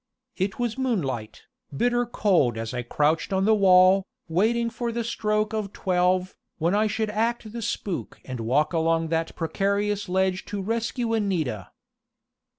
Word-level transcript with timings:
It 0.35 0.57
was 0.57 0.79
moonlight, 0.79 1.43
bitter 1.77 2.07
cold 2.07 2.57
as 2.57 2.73
I 2.73 2.81
crouched 2.81 3.31
on 3.31 3.45
the 3.45 3.53
wall, 3.53 4.03
waiting 4.27 4.71
for 4.71 4.91
the 4.91 5.03
stroke 5.03 5.53
of 5.53 5.73
twelve, 5.73 6.35
when 6.57 6.73
I 6.73 6.87
should 6.87 7.11
act 7.11 7.53
the 7.53 7.61
spook 7.61 8.19
and 8.25 8.39
walk 8.39 8.73
along 8.73 9.09
that 9.09 9.35
precarious 9.35 10.09
ledge 10.09 10.43
to 10.45 10.59
rescue 10.59 11.13
Anita. 11.13 11.69